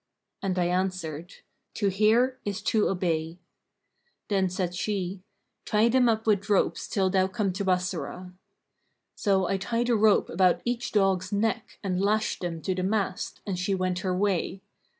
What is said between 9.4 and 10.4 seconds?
I tied a rope